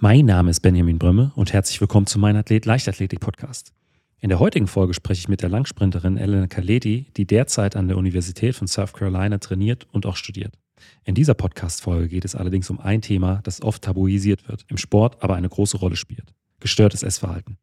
[0.00, 3.72] Mein Name ist Benjamin Brömme und herzlich willkommen zu meinem Athlet Leichtathletik Podcast.
[4.20, 7.96] In der heutigen Folge spreche ich mit der Langsprinterin Elena Kaleti, die derzeit an der
[7.96, 10.54] Universität von South Carolina trainiert und auch studiert.
[11.02, 15.20] In dieser Podcast-Folge geht es allerdings um ein Thema, das oft tabuisiert wird, im Sport
[15.20, 16.32] aber eine große Rolle spielt.
[16.60, 17.58] Gestörtes Essverhalten.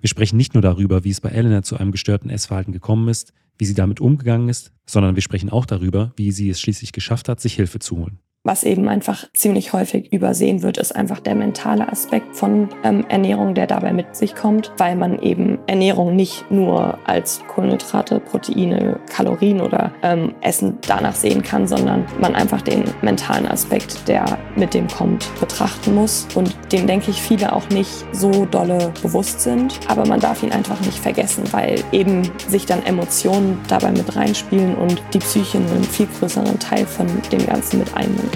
[0.00, 3.32] Wir sprechen nicht nur darüber, wie es bei Elena zu einem gestörten Essverhalten gekommen ist,
[3.58, 7.28] wie sie damit umgegangen ist, sondern wir sprechen auch darüber, wie sie es schließlich geschafft
[7.28, 8.20] hat, sich Hilfe zu holen.
[8.46, 13.54] Was eben einfach ziemlich häufig übersehen wird, ist einfach der mentale Aspekt von ähm, Ernährung,
[13.54, 19.62] der dabei mit sich kommt, weil man eben Ernährung nicht nur als Kohlenhydrate, Proteine, Kalorien
[19.62, 24.88] oder ähm, Essen danach sehen kann, sondern man einfach den mentalen Aspekt, der mit dem
[24.88, 30.06] kommt, betrachten muss und dem denke ich viele auch nicht so dolle bewusst sind, aber
[30.06, 35.00] man darf ihn einfach nicht vergessen, weil eben sich dann Emotionen dabei mit reinspielen und
[35.14, 38.33] die Psyche einen viel größeren Teil von dem Ganzen mit einnimmt.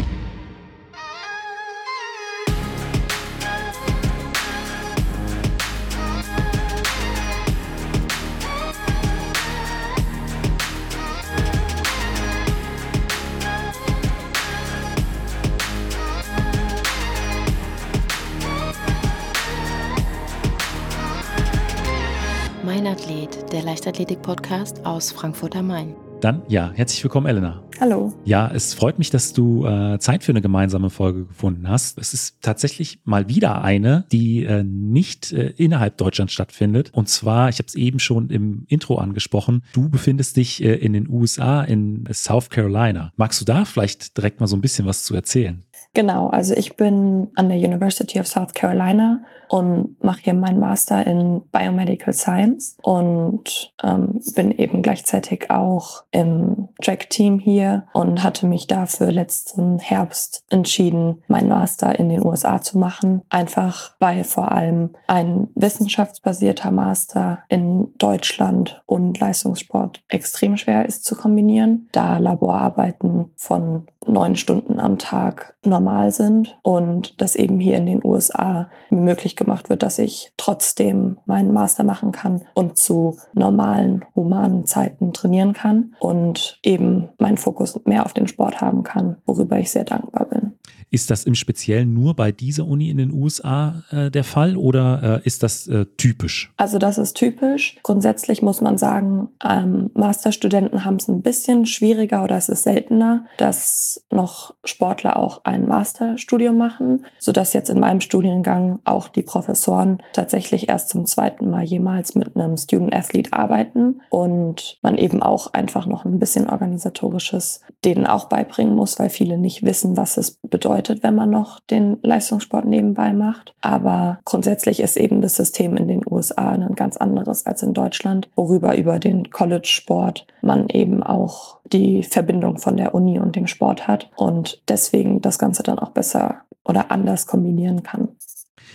[23.89, 25.97] Leichtathletik-Podcast aus Frankfurt am Main.
[26.21, 27.63] Dann, ja, herzlich willkommen, Elena.
[27.81, 28.13] Hallo.
[28.25, 31.97] Ja, es freut mich, dass du äh, Zeit für eine gemeinsame Folge gefunden hast.
[31.97, 36.91] Es ist tatsächlich mal wieder eine, die äh, nicht äh, innerhalb Deutschlands stattfindet.
[36.93, 40.93] Und zwar, ich habe es eben schon im Intro angesprochen, du befindest dich äh, in
[40.93, 43.13] den USA, in South Carolina.
[43.17, 45.63] Magst du da vielleicht direkt mal so ein bisschen was zu erzählen?
[45.95, 51.07] Genau, also ich bin an der University of South Carolina und mache hier meinen Master
[51.07, 58.67] in Biomedical Science und ähm, bin eben gleichzeitig auch im Track-Team hier und hatte mich
[58.67, 63.23] dafür letzten Herbst entschieden, meinen Master in den USA zu machen.
[63.31, 71.17] Einfach weil vor allem ein wissenschaftsbasierter Master in Deutschland und Leistungssport extrem schwer ist zu
[71.17, 77.87] kombinieren, da Laborarbeiten von neun Stunden am Tag normal sind und das eben hier in
[77.87, 84.05] den USA möglich gemacht wird, dass ich trotzdem meinen Master machen kann und zu normalen,
[84.15, 89.59] humanen Zeiten trainieren kann und eben meinen Fokus mehr auf den Sport haben kann, worüber
[89.59, 90.48] ich sehr dankbar bin.
[90.91, 95.21] Ist das im Speziellen nur bei dieser Uni in den USA äh, der Fall oder
[95.23, 96.51] äh, ist das äh, typisch?
[96.57, 97.77] Also das ist typisch.
[97.83, 103.27] Grundsätzlich muss man sagen, ähm, Masterstudenten haben es ein bisschen schwieriger oder es ist seltener,
[103.37, 109.99] dass noch Sportler auch ein Masterstudium machen, sodass jetzt in meinem Studiengang auch die Professoren
[110.15, 115.53] tatsächlich erst zum zweiten Mal jemals mit einem Student Athlete arbeiten und man eben auch
[115.53, 120.39] einfach noch ein bisschen organisatorisches denen auch beibringen muss, weil viele nicht wissen, was es
[120.43, 123.55] bedeutet bedeutet, wenn man noch den Leistungssport nebenbei macht.
[123.61, 128.29] Aber grundsätzlich ist eben das System in den USA ein ganz anderes als in Deutschland,
[128.37, 133.89] worüber über den College-Sport man eben auch die Verbindung von der Uni und dem Sport
[133.89, 138.09] hat und deswegen das Ganze dann auch besser oder anders kombinieren kann.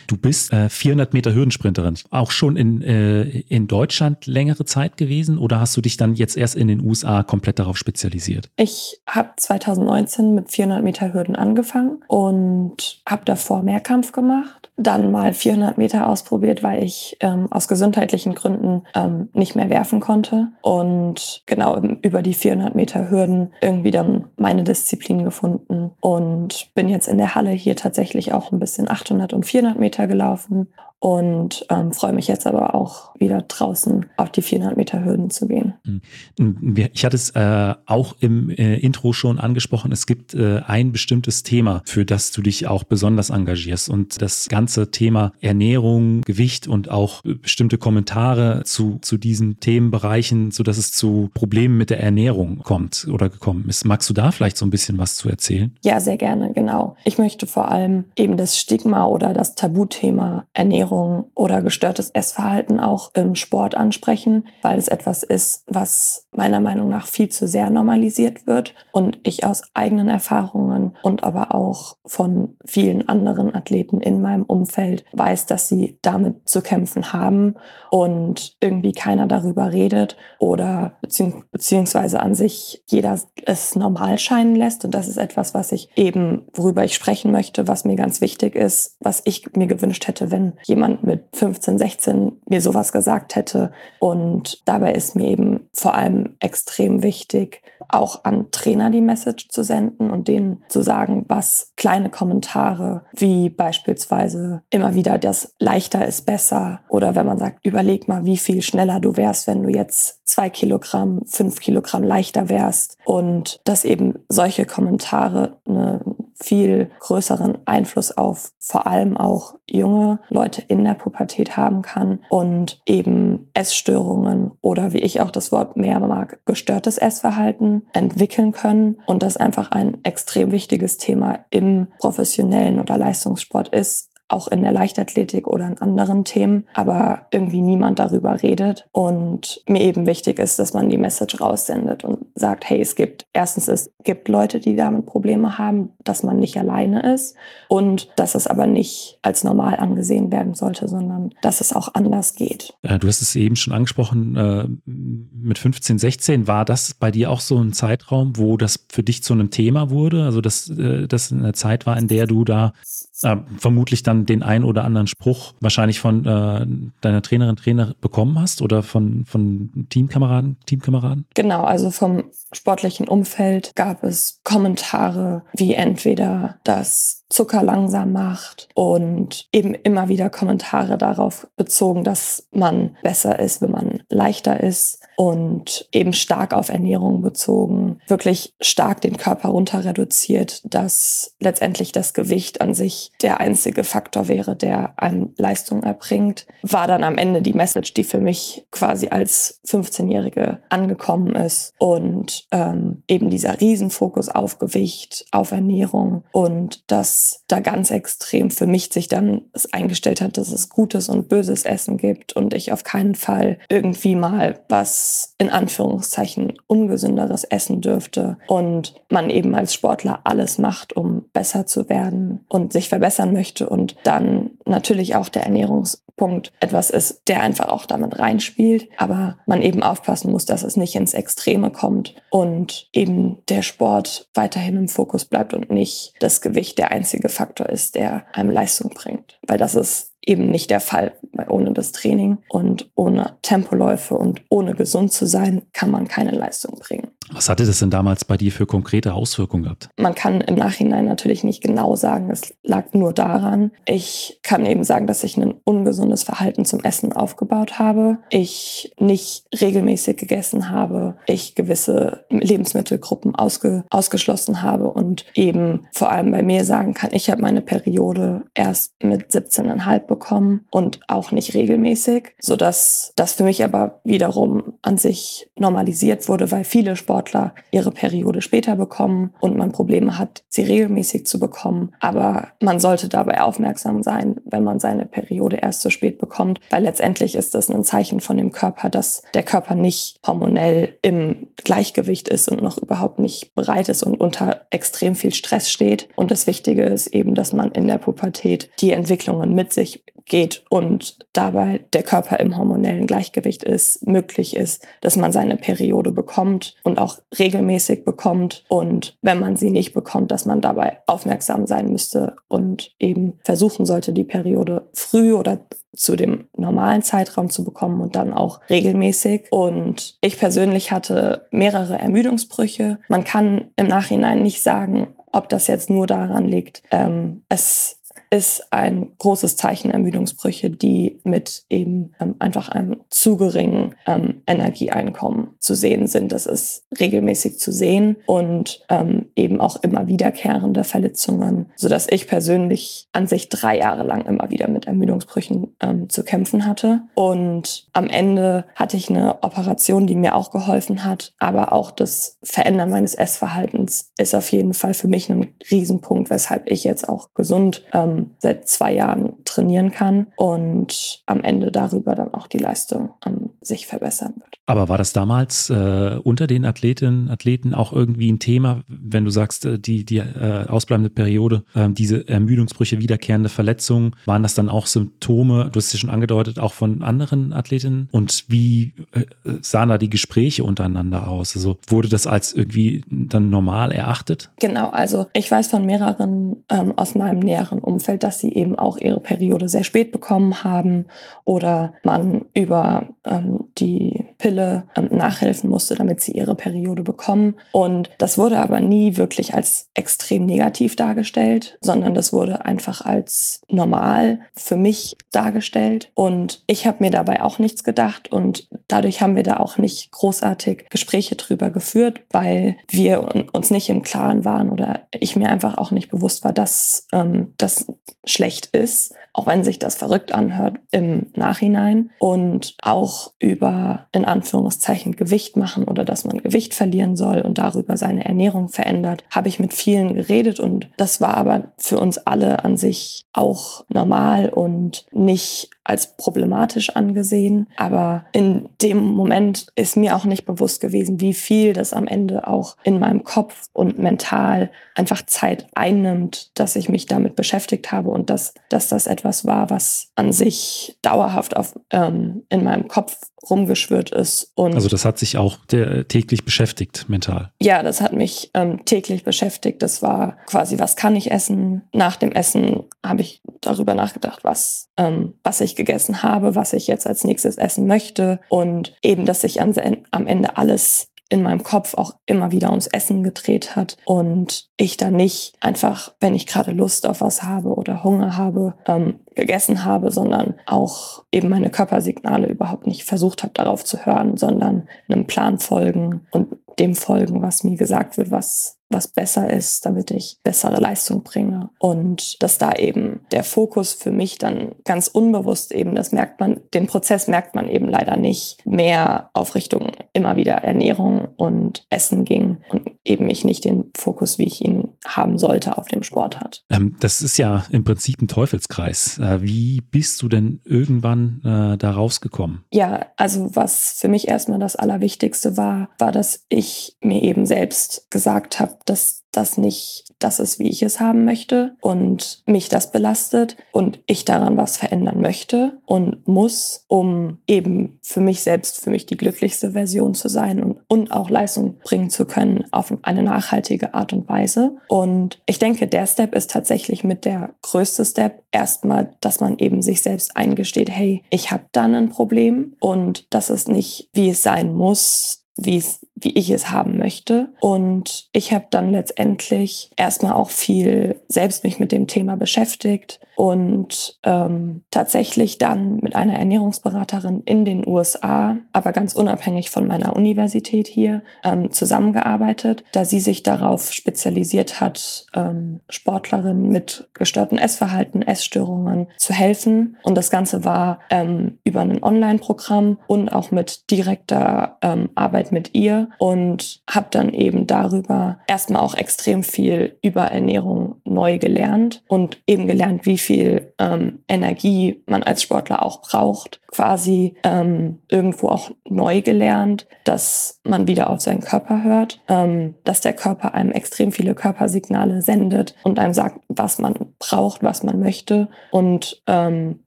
[0.08, 1.96] Du bist äh, 400 Meter Hürdensprinterin.
[2.10, 6.38] Auch schon in, äh, in Deutschland längere Zeit gewesen oder hast du dich dann jetzt
[6.38, 8.50] erst in den USA komplett darauf spezialisiert?
[8.56, 15.34] Ich habe 2019 mit 400 Meter Hürden angefangen und habe davor Mehrkampf gemacht dann mal
[15.34, 20.48] 400 Meter ausprobiert, weil ich ähm, aus gesundheitlichen Gründen ähm, nicht mehr werfen konnte.
[20.62, 27.08] Und genau über die 400 Meter Hürden irgendwie dann meine Disziplin gefunden und bin jetzt
[27.08, 31.92] in der Halle hier tatsächlich auch ein bisschen 800 und 400 Meter gelaufen und ähm,
[31.92, 35.74] freue mich jetzt aber auch wieder draußen auf die 400 Meter Hürden zu gehen.
[35.84, 36.90] Hm.
[36.94, 39.92] Ich hatte es äh, auch im äh, Intro schon angesprochen.
[39.92, 44.48] Es gibt äh, ein bestimmtes Thema, für das du dich auch besonders engagierst und das
[44.48, 50.94] ganze Thema Ernährung, Gewicht und auch bestimmte Kommentare zu, zu diesen Themenbereichen, so dass es
[50.94, 53.84] zu Problemen mit der Ernährung kommt oder gekommen ist.
[53.84, 55.76] Magst du da vielleicht so ein bisschen was zu erzählen?
[55.84, 56.96] Ja, sehr gerne, genau.
[57.04, 62.80] Ich möchte vor allem eben das Stigma oder das Tabuthema Ernährung Essstörung oder gestörtes Essverhalten
[62.80, 67.70] auch im Sport ansprechen, weil es etwas ist, was meiner Meinung nach viel zu sehr
[67.70, 74.22] normalisiert wird und ich aus eigenen Erfahrungen und aber auch von vielen anderen Athleten in
[74.22, 77.56] meinem Umfeld weiß, dass sie damit zu kämpfen haben
[77.90, 84.84] und irgendwie keiner darüber redet oder bezieh beziehungsweise an sich jeder es normal scheinen lässt.
[84.84, 88.56] Und das ist etwas, was ich eben, worüber ich sprechen möchte, was mir ganz wichtig
[88.56, 93.72] ist, was ich mir gewünscht hätte, wenn jemand mit 15, 16 mir sowas gesagt hätte.
[94.00, 99.64] Und dabei ist mir eben vor allem extrem wichtig, auch an Trainer die Message zu
[99.64, 106.26] senden und denen zu sagen, was kleine Kommentare wie beispielsweise immer wieder das leichter ist
[106.26, 110.23] besser oder wenn man sagt, überleg mal, wie viel schneller du wärst, wenn du jetzt
[110.34, 116.02] zwei Kilogramm, fünf Kilogramm leichter wärst und dass eben solche Kommentare eine
[116.34, 122.82] viel größeren Einfluss auf vor allem auch junge Leute in der Pubertät haben kann und
[122.88, 129.22] eben Essstörungen oder wie ich auch das Wort mehr mag, gestörtes Essverhalten entwickeln können und
[129.22, 135.48] das einfach ein extrem wichtiges Thema im professionellen oder Leistungssport ist, auch in der Leichtathletik
[135.48, 138.88] oder in anderen Themen, aber irgendwie niemand darüber redet.
[138.92, 143.26] Und mir eben wichtig ist, dass man die Message raussendet und sagt, hey, es gibt
[143.34, 147.36] erstens, es gibt Leute, die damit Probleme haben, dass man nicht alleine ist
[147.68, 152.36] und dass es aber nicht als normal angesehen werden sollte, sondern dass es auch anders
[152.36, 152.74] geht.
[152.82, 157.40] Du hast es eben schon angesprochen, äh, mit 15, 16 war das bei dir auch
[157.40, 160.24] so ein Zeitraum, wo das für dich zu einem Thema wurde?
[160.24, 162.74] Also dass äh, das eine Zeit war, in der du da
[163.24, 166.66] äh, vermutlich dann den ein oder anderen Spruch wahrscheinlich von äh,
[167.02, 171.26] deiner Trainerin, Trainer bekommen hast oder von, von Teamkameraden, Teamkameraden?
[171.34, 179.48] Genau, also vom sportlichen Umfeld gab es Kommentare wie entweder, dass Zucker langsam macht und
[179.52, 185.88] eben immer wieder Kommentare darauf bezogen, dass man besser ist, wenn man leichter ist und
[185.92, 192.62] eben stark auf Ernährung bezogen, wirklich stark den Körper runter reduziert, dass letztendlich das Gewicht
[192.62, 197.54] an sich der einzige Faktor wäre, der einem Leistung erbringt, war dann am Ende die
[197.54, 204.60] Message, die für mich quasi als 15-Jährige angekommen ist und ähm, eben dieser Riesenfokus auf
[204.60, 210.38] Gewicht, auf Ernährung und das da ganz extrem für mich sich dann es eingestellt hat,
[210.38, 215.36] dass es gutes und böses Essen gibt und ich auf keinen Fall irgendwie mal was
[215.38, 221.90] in Anführungszeichen ungesünderes essen dürfte und man eben als Sportler alles macht, um besser zu
[221.90, 227.70] werden und sich verbessern möchte und dann natürlich auch der Ernährungspunkt etwas ist, der einfach
[227.70, 232.88] auch damit reinspielt, aber man eben aufpassen muss, dass es nicht ins Extreme kommt und
[232.94, 237.70] eben der Sport weiterhin im Fokus bleibt und nicht das Gewicht der einzige einzige Faktor
[237.70, 239.38] ist, der einem Leistung bringt.
[239.46, 241.14] Weil das ist eben nicht der Fall.
[241.34, 246.32] Weil ohne das Training und ohne Tempoläufe und ohne gesund zu sein, kann man keine
[246.32, 247.10] Leistung bringen.
[247.32, 249.90] Was hatte das denn damals bei dir für konkrete Auswirkungen gehabt?
[249.98, 253.72] Man kann im Nachhinein natürlich nicht genau sagen, es lag nur daran.
[253.86, 258.20] Ich kann eben sagen, dass ich ein ungesundes Verhalten zum Essen aufgebaut habe.
[258.30, 261.16] Ich nicht regelmäßig gegessen habe.
[261.26, 267.30] Ich gewisse Lebensmittelgruppen ausge ausgeschlossen habe und eben vor allem bei mir sagen kann, ich
[267.30, 273.64] habe meine Periode erst mit 17,5 bekommen und auch nicht regelmäßig, sodass das für mich
[273.64, 279.72] aber wiederum an sich normalisiert wurde, weil viele Sportler ihre Periode später bekommen und man
[279.72, 281.94] Probleme hat, sie regelmäßig zu bekommen.
[282.00, 286.84] Aber man sollte dabei aufmerksam sein, wenn man seine Periode erst so spät bekommt, weil
[286.84, 292.28] letztendlich ist das ein Zeichen von dem Körper, dass der Körper nicht hormonell im Gleichgewicht
[292.30, 296.10] ist und noch überhaupt nicht bereit ist und unter extrem viel Stress steht.
[296.16, 300.64] Und das Wichtige ist eben, dass man in der Pubertät die Entwicklungen mit sich geht
[300.70, 306.76] und dabei der Körper im hormonellen Gleichgewicht ist, möglich ist, dass man seine Periode bekommt
[306.84, 311.92] und auch regelmäßig bekommt und wenn man sie nicht bekommt, dass man dabei aufmerksam sein
[311.92, 315.60] müsste und eben versuchen sollte, die Periode früh oder
[315.96, 319.48] zu dem normalen Zeitraum zu bekommen und dann auch regelmäßig.
[319.52, 323.00] Und ich persönlich hatte mehrere Ermüdungsbrüche.
[323.08, 326.84] Man kann im Nachhinein nicht sagen, ob das jetzt nur daran liegt.
[326.92, 328.00] Ähm, es
[328.34, 335.50] ist ein großes Zeichen Ermüdungsbrüche, die mit eben ähm, einfach einem zu geringen ähm, Energieeinkommen
[335.60, 336.32] zu sehen sind.
[336.32, 343.08] Das ist regelmäßig zu sehen und ähm, eben auch immer wiederkehrende Verletzungen, sodass ich persönlich
[343.12, 347.04] an sich drei Jahre lang immer wieder mit Ermüdungsbrüchen ähm, zu kämpfen hatte.
[347.14, 352.40] Und am Ende hatte ich eine Operation, die mir auch geholfen hat, aber auch das
[352.42, 357.30] Verändern meines Essverhaltens ist auf jeden Fall für mich ein Riesenpunkt, weshalb ich jetzt auch
[357.36, 363.12] gesund ähm, seit zwei Jahren trainieren kann und am Ende darüber dann auch die Leistung
[363.26, 364.58] ähm, sich verbessern wird.
[364.66, 369.30] Aber war das damals äh, unter den Athletinnen, Athleten auch irgendwie ein Thema, wenn du
[369.30, 374.70] sagst, äh, die, die äh, ausbleibende Periode, äh, diese Ermüdungsbrüche, wiederkehrende Verletzungen, waren das dann
[374.70, 378.08] auch Symptome, du hast es ja schon angedeutet, auch von anderen Athletinnen?
[378.12, 379.26] Und wie äh,
[379.62, 381.56] sahen da die Gespräche untereinander aus?
[381.56, 384.50] Also wurde das als irgendwie dann normal erachtet?
[384.60, 388.98] Genau, also ich weiß von mehreren ähm, aus meinem näheren Umfeld, dass sie eben auch
[388.98, 391.06] ihre Periode sehr spät bekommen haben
[391.46, 397.56] oder man über ähm, die Pille ähm, nachhelfen musste, damit sie ihre Periode bekommen.
[397.72, 403.62] Und das wurde aber nie wirklich als extrem negativ dargestellt, sondern das wurde einfach als
[403.70, 406.12] normal für mich dargestellt.
[406.14, 410.12] Und ich habe mir dabei auch nichts gedacht und dadurch haben wir da auch nicht
[410.12, 415.78] großartig Gespräche drüber geführt, weil wir uns nicht im Klaren waren oder ich mir einfach
[415.78, 417.88] auch nicht bewusst war, dass ähm, das
[418.26, 425.16] schlecht ist, auch wenn sich das verrückt anhört im Nachhinein und auch über in Anführungszeichen
[425.16, 429.60] Gewicht machen oder dass man Gewicht verlieren soll und darüber seine Ernährung verändert, habe ich
[429.60, 435.06] mit vielen geredet und das war aber für uns alle an sich auch normal und
[435.12, 437.68] nicht als problematisch angesehen.
[437.76, 442.48] Aber in dem Moment ist mir auch nicht bewusst gewesen, wie viel das am Ende
[442.48, 448.10] auch in meinem Kopf und mental einfach Zeit einnimmt, dass ich mich damit beschäftigt habe
[448.10, 453.18] und dass, dass das etwas war, was an sich dauerhaft auf, ähm, in meinem Kopf
[453.50, 454.52] rumgeschwört ist.
[454.56, 457.52] Und also das hat sich auch der, täglich beschäftigt, mental.
[457.62, 459.82] Ja, das hat mich ähm, täglich beschäftigt.
[459.82, 461.84] Das war quasi, was kann ich essen?
[461.94, 466.88] Nach dem Essen habe ich darüber nachgedacht, was, ähm, was ich gegessen habe, was ich
[466.88, 468.40] jetzt als nächstes essen möchte.
[468.50, 469.74] Und eben, dass sich am,
[470.12, 474.98] am Ende alles in meinem Kopf auch immer wieder ums Essen gedreht hat und ich
[474.98, 479.84] dann nicht einfach, wenn ich gerade Lust auf was habe oder Hunger habe, ähm, gegessen
[479.84, 485.26] habe, sondern auch eben meine Körpersignale überhaupt nicht versucht habe, darauf zu hören, sondern einem
[485.26, 490.38] Plan folgen und dem folgen, was mir gesagt wird, was was besser ist, damit ich
[490.44, 491.70] bessere Leistung bringe.
[491.80, 496.62] Und dass da eben der Fokus für mich dann ganz unbewusst eben, das merkt man,
[496.74, 502.26] den Prozess merkt man eben leider nicht, mehr auf Richtung immer wieder Ernährung und Essen
[502.26, 506.40] ging und eben ich nicht den Fokus, wie ich ihn haben sollte, auf dem Sport
[506.40, 506.64] hat.
[506.70, 509.18] Ähm, das ist ja im Prinzip ein Teufelskreis.
[509.18, 512.64] Äh, wie bist du denn irgendwann äh, da rausgekommen?
[512.72, 518.10] Ja, also was für mich erstmal das Allerwichtigste war, war, dass ich mir eben selbst
[518.10, 522.92] gesagt habe, dass das nicht das ist, wie ich es haben möchte und mich das
[522.92, 528.90] belastet und ich daran was verändern möchte und muss, um eben für mich selbst, für
[528.90, 533.24] mich die glücklichste Version zu sein und, und auch Leistung bringen zu können auf eine
[533.24, 534.78] nachhaltige Art und Weise.
[534.88, 539.82] Und ich denke, der Step ist tatsächlich mit der größte Step erstmal, dass man eben
[539.82, 544.44] sich selbst eingesteht, hey, ich habe dann ein Problem und das ist nicht, wie es
[544.44, 547.50] sein muss, wie es wie ich es haben möchte.
[547.60, 554.20] Und ich habe dann letztendlich erstmal auch viel selbst mich mit dem Thema beschäftigt und
[554.24, 560.88] ähm, tatsächlich dann mit einer Ernährungsberaterin in den USA, aber ganz unabhängig von meiner Universität
[560.88, 569.08] hier, ähm, zusammengearbeitet, da sie sich darauf spezialisiert hat, ähm, Sportlerinnen mit gestörten Essverhalten, Essstörungen
[569.18, 569.98] zu helfen.
[570.04, 575.74] Und das Ganze war ähm, über ein Online-Programm und auch mit direkter ähm, Arbeit mit
[575.74, 582.42] ihr und habe dann eben darüber erstmal auch extrem viel über Ernährung neu gelernt und
[582.48, 586.62] eben gelernt, wie viel ähm, Energie man als Sportler auch braucht.
[586.72, 593.02] Quasi ähm, irgendwo auch neu gelernt, dass man wieder auf seinen Körper hört, ähm, dass
[593.02, 598.00] der Körper einem extrem viele Körpersignale sendet und einem sagt, was man braucht, was man
[598.00, 599.80] möchte und ähm,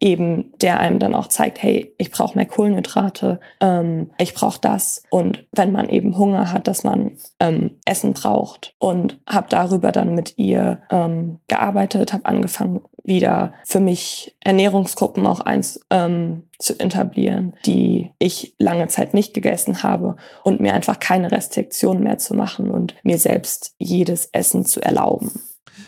[0.01, 5.03] eben der einem dann auch zeigt, hey, ich brauche mehr Kohlenhydrate, ähm, ich brauche das
[5.11, 10.15] und wenn man eben Hunger hat, dass man ähm, Essen braucht und habe darüber dann
[10.15, 17.55] mit ihr ähm, gearbeitet, habe angefangen wieder für mich Ernährungsgruppen auch eins ähm, zu etablieren,
[17.65, 22.71] die ich lange Zeit nicht gegessen habe und mir einfach keine Restriktionen mehr zu machen
[22.71, 25.31] und mir selbst jedes Essen zu erlauben.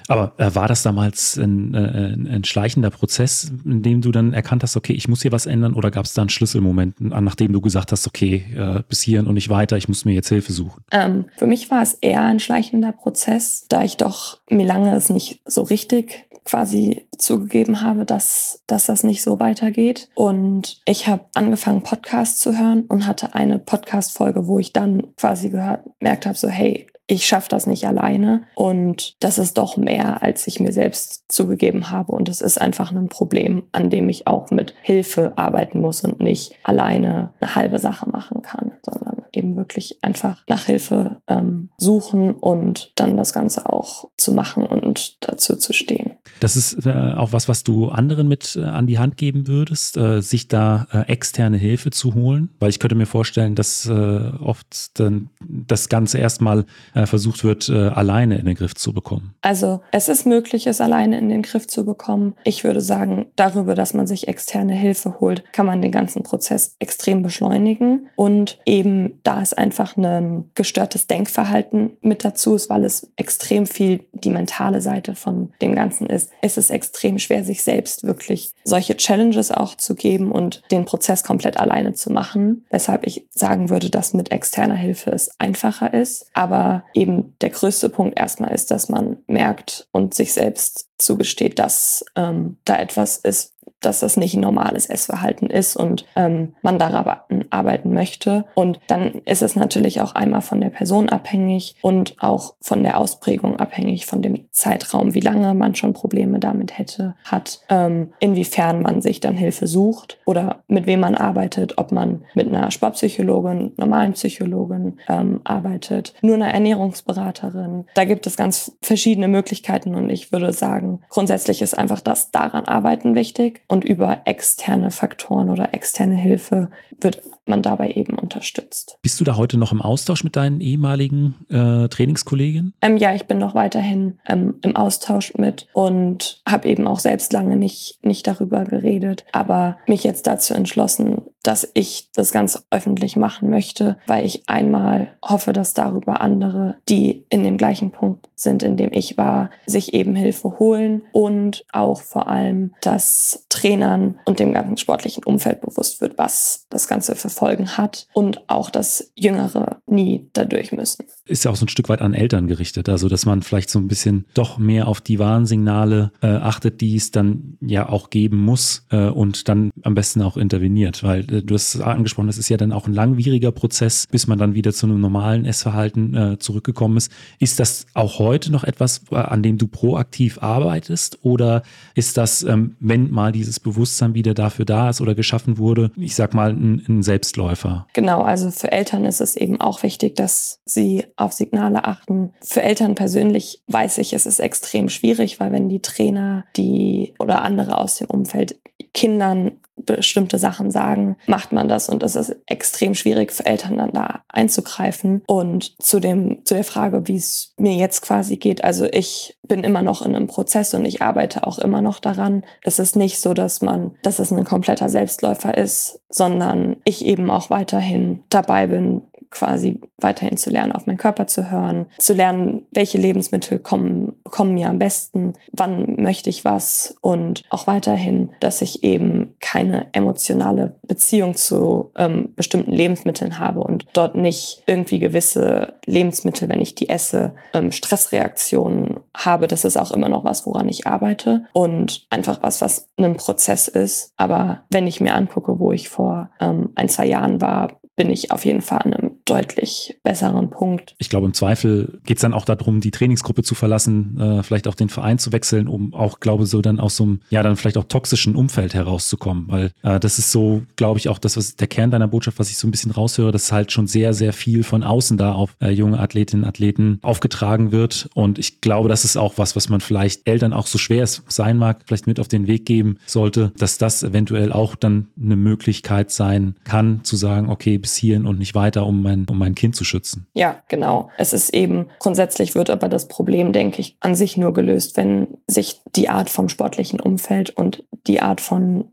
[0.08, 4.62] Aber äh, war das damals ein, äh, ein, schleichender Prozess, in dem du dann erkannt
[4.62, 7.60] hast, okay, ich muss hier was ändern oder gab es da einen Schlüsselmoment, nachdem du
[7.60, 10.82] gesagt hast, okay, äh, bis hierhin und nicht weiter, ich muss mir jetzt Hilfe suchen?
[10.90, 15.10] Ähm, für mich war es eher ein schleichender Prozess, da ich doch mir lange es
[15.10, 20.08] nicht so richtig quasi zugegeben habe, dass, dass das nicht so weitergeht.
[20.14, 25.50] Und ich habe angefangen, Podcasts zu hören und hatte eine Podcast-Folge, wo ich dann quasi
[25.50, 28.42] gehört, gemerkt habe, so hey, ich schaffe das nicht alleine.
[28.54, 32.12] Und das ist doch mehr, als ich mir selbst zugegeben habe.
[32.12, 36.20] Und es ist einfach ein Problem, an dem ich auch mit Hilfe arbeiten muss und
[36.20, 42.32] nicht alleine eine halbe Sache machen kann, sondern eben wirklich einfach nach Hilfe ähm, suchen
[42.32, 46.12] und dann das Ganze auch zu machen und dazu zu stehen.
[46.40, 49.96] Das ist äh, auch was, was du anderen mit äh, an die Hand geben würdest,
[49.96, 53.92] äh, sich da äh, externe Hilfe zu holen, weil ich könnte mir vorstellen, dass äh,
[53.92, 59.34] oft dann das Ganze erstmal äh, versucht wird, alleine in den Griff zu bekommen.
[59.42, 62.34] Also es ist möglich, es alleine in den Griff zu bekommen.
[62.44, 66.76] Ich würde sagen, darüber, dass man sich externe Hilfe holt, kann man den ganzen Prozess
[66.78, 73.12] extrem beschleunigen und eben da es einfach ein gestörtes Denkverhalten mit dazu ist, weil es
[73.16, 78.04] extrem viel die mentale Seite von dem Ganzen ist, ist es extrem schwer, sich selbst
[78.04, 82.64] wirklich solche Challenges auch zu geben und den Prozess komplett alleine zu machen.
[82.70, 86.30] Weshalb ich sagen würde, dass mit externer Hilfe es einfacher ist.
[86.32, 92.04] Aber eben der größte Punkt erstmal ist, dass man merkt und sich selbst zugesteht, dass
[92.16, 97.44] ähm, da etwas ist, dass das nicht ein normales Essverhalten ist und ähm, man daran
[97.50, 98.44] arbeiten möchte.
[98.54, 102.98] Und dann ist es natürlich auch einmal von der Person abhängig und auch von der
[102.98, 108.82] Ausprägung abhängig, von dem Zeitraum, wie lange man schon Probleme damit hätte, hat, ähm, inwiefern
[108.82, 113.72] man sich dann Hilfe sucht oder mit wem man arbeitet, ob man mit einer Sportpsychologin,
[113.76, 117.86] normalen Psychologin ähm, arbeitet, nur einer Ernährungsberaterin.
[117.94, 122.64] Da gibt es ganz verschiedene Möglichkeiten und ich würde sagen, grundsätzlich ist einfach das daran
[122.64, 128.98] arbeiten wichtig und über externe Faktoren oder externe Hilfe wird man dabei eben unterstützt.
[129.02, 132.74] Bist du da heute noch im Austausch mit deinen ehemaligen äh, Trainingskollegen?
[132.82, 137.32] Ähm, ja, ich bin noch weiterhin ähm, im Austausch mit und habe eben auch selbst
[137.32, 143.16] lange nicht, nicht darüber geredet, aber mich jetzt dazu entschlossen, dass ich das ganz öffentlich
[143.16, 148.62] machen möchte, weil ich einmal hoffe, dass darüber andere, die in dem gleichen Punkt sind,
[148.62, 154.40] in dem ich war, sich eben Hilfe holen und auch vor allem, dass Trainern und
[154.40, 159.10] dem ganzen sportlichen Umfeld bewusst wird, was das Ganze für Folgen hat und auch, dass
[159.14, 161.06] Jüngere nie dadurch müssen.
[161.28, 163.78] Ist ja auch so ein Stück weit an Eltern gerichtet, also dass man vielleicht so
[163.78, 168.38] ein bisschen doch mehr auf die Warnsignale äh, achtet, die es dann ja auch geben
[168.38, 172.48] muss äh, und dann am besten auch interveniert, weil äh, du hast angesprochen, das ist
[172.48, 176.38] ja dann auch ein langwieriger Prozess, bis man dann wieder zu einem normalen Essverhalten äh,
[176.38, 177.12] zurückgekommen ist.
[177.38, 181.62] Ist das auch heute noch etwas, äh, an dem du proaktiv arbeitest oder
[181.94, 186.14] ist das, ähm, wenn mal dieses Bewusstsein wieder dafür da ist oder geschaffen wurde, ich
[186.14, 187.86] sag mal, ein, ein Selbstläufer?
[187.92, 192.32] Genau, also für Eltern ist es eben auch wichtig, dass sie auf Signale achten.
[192.42, 197.42] Für Eltern persönlich weiß ich, es ist extrem schwierig, weil wenn die Trainer, die oder
[197.42, 198.58] andere aus dem Umfeld
[198.94, 203.92] Kindern bestimmte Sachen sagen, macht man das und es ist extrem schwierig für Eltern dann
[203.92, 205.22] da einzugreifen.
[205.26, 209.64] Und zu dem, zu der Frage, wie es mir jetzt quasi geht, also ich bin
[209.64, 212.44] immer noch in einem Prozess und ich arbeite auch immer noch daran.
[212.62, 217.30] Es ist nicht so, dass man, dass es ein kompletter Selbstläufer ist, sondern ich eben
[217.30, 222.66] auch weiterhin dabei bin, quasi weiterhin zu lernen, auf meinen Körper zu hören, zu lernen,
[222.70, 228.62] welche Lebensmittel kommen, kommen mir am besten, wann möchte ich was und auch weiterhin, dass
[228.62, 235.74] ich eben keine emotionale Beziehung zu ähm, bestimmten Lebensmitteln habe und dort nicht irgendwie gewisse
[235.84, 239.46] Lebensmittel, wenn ich die esse, ähm, Stressreaktionen habe.
[239.46, 243.68] Das ist auch immer noch was, woran ich arbeite und einfach was, was ein Prozess
[243.68, 244.12] ist.
[244.16, 248.30] Aber wenn ich mir angucke, wo ich vor ähm, ein, zwei Jahren war, bin ich
[248.30, 250.94] auf jeden Fall an einem deutlich besseren Punkt.
[250.98, 254.68] Ich glaube, im Zweifel geht es dann auch darum, die Trainingsgruppe zu verlassen, äh, vielleicht
[254.68, 257.56] auch den Verein zu wechseln, um auch, glaube so dann aus so einem, ja, dann
[257.56, 259.44] vielleicht auch toxischen Umfeld herauszukommen.
[259.48, 262.50] Weil äh, das ist so, glaube ich, auch das, was der Kern deiner Botschaft, was
[262.50, 265.56] ich so ein bisschen raushöre, dass halt schon sehr, sehr viel von außen da auf
[265.60, 268.08] äh, junge Athletinnen und Athleten aufgetragen wird.
[268.14, 271.22] Und ich glaube, das ist auch was, was man vielleicht Eltern auch so schwer es
[271.28, 275.36] sein mag, vielleicht mit auf den Weg geben sollte, dass das eventuell auch dann eine
[275.36, 279.38] Möglichkeit sein kann, zu sagen, okay, bis hierhin und nicht weiter, um mein mein, um
[279.38, 280.26] mein Kind zu schützen.
[280.34, 281.10] Ja, genau.
[281.16, 285.38] Es ist eben, grundsätzlich wird aber das Problem, denke ich, an sich nur gelöst, wenn
[285.46, 288.86] sich die Art vom sportlichen Umfeld und die Art von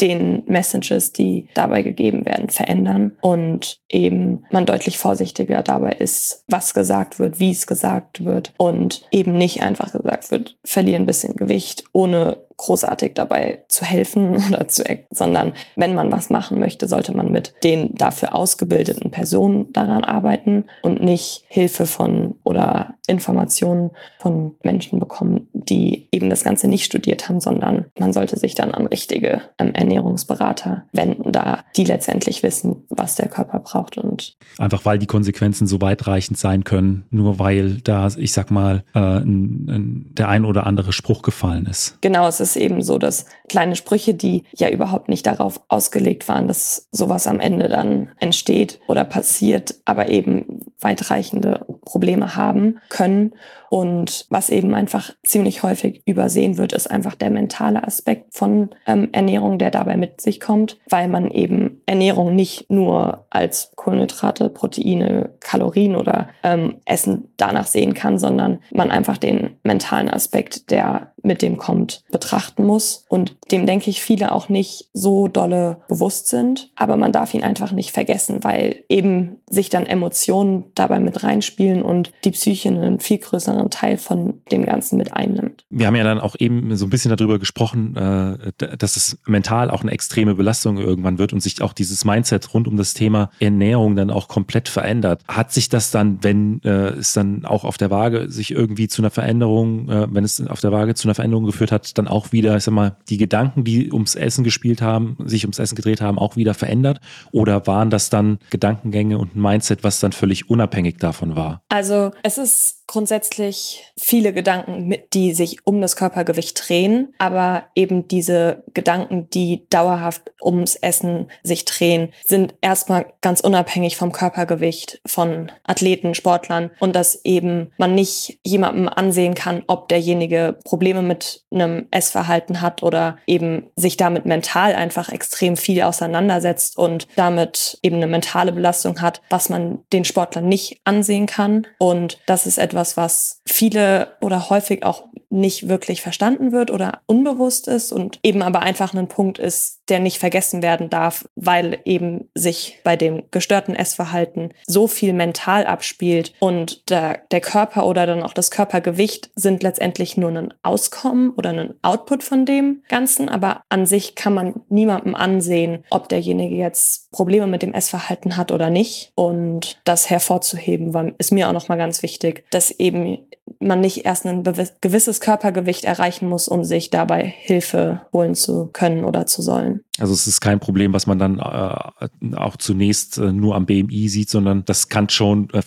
[0.00, 6.74] den Messages, die dabei gegeben werden, verändern und eben man deutlich vorsichtiger dabei ist, was
[6.74, 11.36] gesagt wird, wie es gesagt wird und eben nicht einfach gesagt wird, verliere ein bisschen
[11.36, 17.16] Gewicht, ohne großartig dabei zu helfen oder zu, sondern wenn man was machen möchte, sollte
[17.16, 24.52] man mit den dafür ausgebildeten Personen daran arbeiten und nicht Hilfe von oder Informationen von
[24.62, 28.86] Menschen bekommen, die eben das Ganze nicht studiert haben, sondern man sollte sich dann an
[28.86, 34.98] richtige ähm, Ernährungsberater wenden, da die letztendlich wissen, was der Körper braucht und einfach weil
[34.98, 40.10] die Konsequenzen so weitreichend sein können, nur weil da, ich sag mal, äh, ein, ein,
[40.12, 41.98] der ein oder andere Spruch gefallen ist.
[42.00, 46.28] Genau, es ist es eben so, dass kleine Sprüche, die ja überhaupt nicht darauf ausgelegt
[46.28, 53.32] waren, dass sowas am Ende dann entsteht oder passiert, aber eben weitreichende Probleme haben können.
[53.70, 59.10] Und was eben einfach ziemlich häufig übersehen wird, ist einfach der mentale Aspekt von ähm,
[59.12, 65.30] Ernährung, der dabei mit sich kommt, weil man eben Ernährung nicht nur als Kohlenhydrate, Proteine,
[65.38, 71.42] Kalorien oder ähm, Essen danach sehen kann, sondern man einfach den mentalen Aspekt, der mit
[71.42, 73.04] dem kommt, betrachten muss.
[73.08, 76.70] Und dem denke ich viele auch nicht so dolle bewusst sind.
[76.76, 81.82] Aber man darf ihn einfach nicht vergessen, weil eben sich dann Emotionen dabei mit reinspielen
[81.82, 85.64] und die Psyche einen viel größeren Teil von dem Ganzen mit einnimmt.
[85.70, 89.70] Wir haben ja dann auch eben so ein bisschen darüber gesprochen, äh, dass es mental
[89.70, 93.30] auch eine extreme Belastung irgendwann wird und sich auch dieses Mindset rund um das Thema
[93.40, 95.22] Ernährung dann auch komplett verändert.
[95.28, 99.02] Hat sich das dann, wenn äh, es dann auch auf der Waage sich irgendwie zu
[99.02, 102.32] einer Veränderung, äh, wenn es auf der Waage zu einer Veränderung geführt hat, dann auch
[102.32, 106.00] wieder, ich sag mal, die Gedanken, die ums Essen gespielt haben, sich ums Essen gedreht
[106.00, 107.00] haben, auch wieder verändert?
[107.32, 111.62] Oder waren das dann Gedankengänge und ein Mindset, was dann völlig unabhängig davon war?
[111.68, 118.64] Also es ist grundsätzlich viele Gedanken, die sich um das Körpergewicht drehen, aber eben diese
[118.74, 126.16] Gedanken, die dauerhaft ums Essen sich drehen, sind erstmal ganz unabhängig vom Körpergewicht von Athleten,
[126.16, 132.60] Sportlern und dass eben man nicht jemandem ansehen kann, ob derjenige Probleme mit einem Essverhalten
[132.60, 138.50] hat oder eben sich damit mental einfach extrem viel auseinandersetzt und damit eben eine mentale
[138.50, 141.68] Belastung hat, was man den Sportlern nicht ansehen kann.
[141.78, 147.02] Und das ist etwas, etwas, was viele oder häufig auch nicht wirklich verstanden wird oder
[147.06, 151.80] unbewusst ist und eben aber einfach ein Punkt ist, der nicht vergessen werden darf, weil
[151.84, 158.06] eben sich bei dem gestörten Essverhalten so viel mental abspielt und der, der Körper oder
[158.06, 163.28] dann auch das Körpergewicht sind letztendlich nur ein Auskommen oder ein Output von dem Ganzen,
[163.28, 168.52] aber an sich kann man niemandem ansehen, ob derjenige jetzt Probleme mit dem Essverhalten hat
[168.52, 169.12] oder nicht.
[169.14, 173.18] Und das hervorzuheben war, ist mir auch nochmal ganz wichtig, dass eben
[173.58, 174.44] man nicht erst ein
[174.80, 179.80] gewisses Körpergewicht erreichen muss, um sich dabei Hilfe holen zu können oder zu sollen.
[179.98, 184.08] Also es ist kein Problem, was man dann äh, auch zunächst äh, nur am BMI
[184.08, 185.62] sieht, sondern das kann schon äh,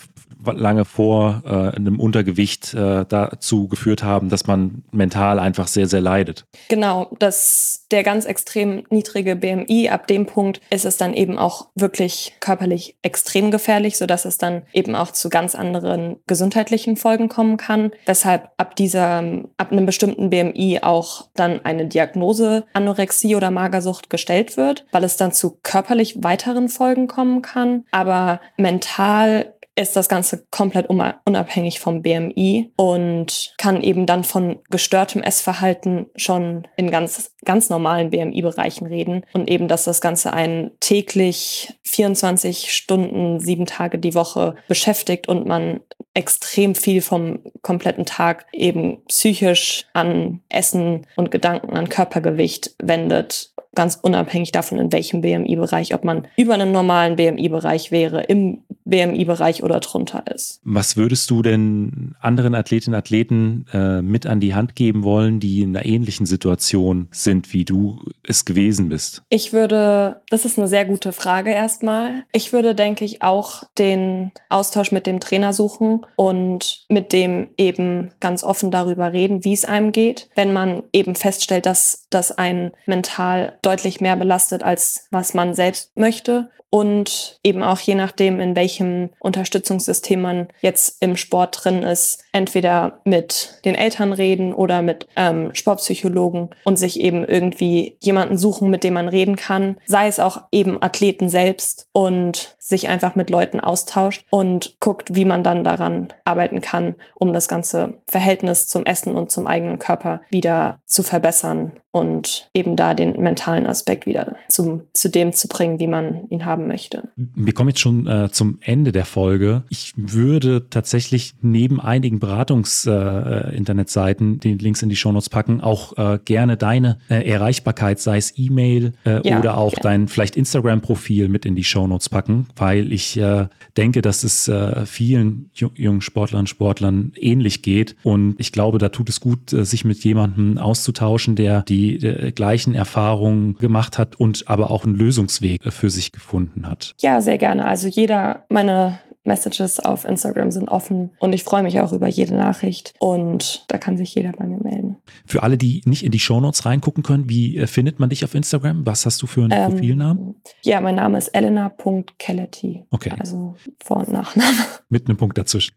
[0.52, 6.00] lange vor äh, einem Untergewicht äh, dazu geführt haben, dass man mental einfach sehr, sehr
[6.00, 6.46] leidet.
[6.68, 11.68] Genau, dass der ganz extrem niedrige BMI, ab dem Punkt ist es dann eben auch
[11.74, 17.56] wirklich körperlich extrem gefährlich, sodass es dann eben auch zu ganz anderen gesundheitlichen Folgen kommen
[17.56, 19.22] kann, weshalb ab dieser,
[19.56, 25.16] ab einem bestimmten BMI auch dann eine Diagnose Anorexie oder Magersucht gestellt wird, weil es
[25.16, 27.84] dann zu körperlich weiteren Folgen kommen kann.
[27.90, 35.22] Aber mental ist das Ganze komplett unabhängig vom BMI und kann eben dann von gestörtem
[35.22, 39.24] Essverhalten schon in ganz, ganz normalen BMI-Bereichen reden.
[39.32, 45.46] Und eben, dass das Ganze einen täglich 24 Stunden, sieben Tage die Woche beschäftigt und
[45.46, 45.80] man
[46.14, 53.98] extrem viel vom kompletten Tag eben psychisch an Essen und Gedanken an Körpergewicht wendet ganz
[54.00, 59.80] unabhängig davon, in welchem BMI-Bereich, ob man über einem normalen BMI-Bereich wäre, im BMI-Bereich oder
[59.80, 60.60] drunter ist.
[60.64, 65.40] Was würdest du denn anderen Athletinnen und Athleten äh, mit an die Hand geben wollen,
[65.40, 69.22] die in einer ähnlichen Situation sind, wie du es gewesen bist?
[69.28, 72.24] Ich würde, das ist eine sehr gute Frage erstmal.
[72.32, 78.10] Ich würde, denke ich, auch den Austausch mit dem Trainer suchen und mit dem eben
[78.20, 80.28] ganz offen darüber reden, wie es einem geht.
[80.34, 85.96] Wenn man eben feststellt, dass das einen mental deutlich mehr belastet, als was man selbst
[85.96, 86.50] möchte.
[86.70, 88.73] Und eben auch je nachdem, in welchem
[89.18, 95.54] Unterstützungssystem man jetzt im Sport drin ist, entweder mit den Eltern reden oder mit ähm,
[95.54, 100.42] Sportpsychologen und sich eben irgendwie jemanden suchen, mit dem man reden kann, sei es auch
[100.52, 106.08] eben Athleten selbst und sich einfach mit Leuten austauscht und guckt, wie man dann daran
[106.24, 111.72] arbeiten kann, um das ganze Verhältnis zum Essen und zum eigenen Körper wieder zu verbessern
[111.94, 116.44] und eben da den mentalen Aspekt wieder zum, zu dem zu bringen, wie man ihn
[116.44, 117.10] haben möchte.
[117.16, 119.64] Wir kommen jetzt schon äh, zum Ende der Folge.
[119.68, 126.18] Ich würde tatsächlich neben einigen Beratungs-Internetseiten, äh, die Links in die Shownotes packen, auch äh,
[126.24, 129.80] gerne deine äh, Erreichbarkeit, sei es E-Mail äh, ja, oder auch ja.
[129.82, 133.46] dein vielleicht Instagram-Profil mit in die Shownotes packen, weil ich äh,
[133.76, 134.50] denke, dass es
[134.86, 137.94] vielen jungen Sportlern und Sportlern ähnlich geht.
[138.02, 142.74] Und ich glaube, da tut es gut, sich mit jemandem auszutauschen, der die äh, gleichen
[142.74, 146.94] Erfahrungen gemacht hat und aber auch einen Lösungsweg für sich gefunden hat.
[147.00, 147.64] Ja, sehr gerne.
[147.64, 152.34] Also jeder, meine Messages auf Instagram sind offen und ich freue mich auch über jede
[152.34, 154.96] Nachricht und da kann sich jeder bei mir melden.
[155.26, 158.34] Für alle, die nicht in die Shownotes reingucken können, wie äh, findet man dich auf
[158.34, 158.86] Instagram?
[158.86, 160.34] Was hast du für einen ähm, Profilnamen?
[160.62, 162.84] Ja, mein Name ist elena.kellerty.
[162.90, 163.12] Okay.
[163.18, 164.56] Also Vor- und Nachname.
[164.88, 165.74] Mit einem Punkt dazwischen.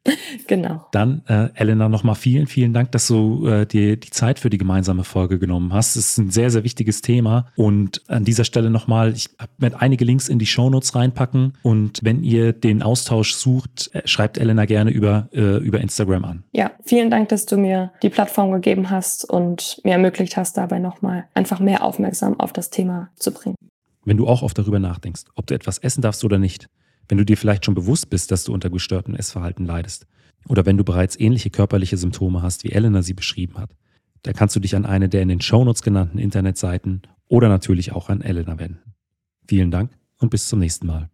[0.48, 0.86] genau.
[0.92, 4.58] Dann, äh, Elena, nochmal vielen, vielen Dank, dass du äh, dir die Zeit für die
[4.58, 5.96] gemeinsame Folge genommen hast.
[5.96, 10.06] Es ist ein sehr, sehr wichtiges Thema und an dieser Stelle nochmal, ich werde einige
[10.06, 14.92] Links in die Shownotes reinpacken und wenn ihr den Austausch sucht, äh, schreibt Elena gerne
[14.92, 16.44] über, äh, über Instagram an.
[16.52, 20.80] Ja, vielen Dank, dass du mir die Plattform gegeben hast und mir ermöglicht hast, dabei
[20.80, 23.56] nochmal einfach mehr Aufmerksam auf das Thema zu bringen.
[24.06, 26.68] Wenn du auch oft darüber nachdenkst, ob du etwas essen darfst oder nicht,
[27.10, 30.08] wenn du dir vielleicht schon bewusst bist, dass du unter gestörtem Essverhalten leidest,
[30.48, 33.72] oder wenn du bereits ähnliche körperliche Symptome hast, wie Elena sie beschrieben hat,
[34.24, 38.10] dann kannst du dich an eine der in den Shownotes genannten Internetseiten oder natürlich auch
[38.10, 38.94] an Elena wenden.
[39.48, 41.10] Vielen Dank und bis zum nächsten Mal.